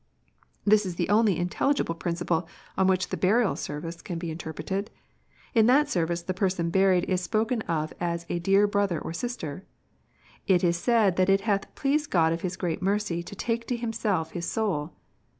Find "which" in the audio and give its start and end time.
2.87-3.09